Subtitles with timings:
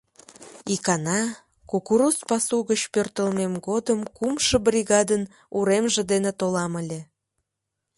[0.73, 1.21] Икана,
[1.69, 5.23] кукуруз пасу гыч пӧртылмем годым кумшо бригадын
[5.57, 7.01] уремже дене толам ыле.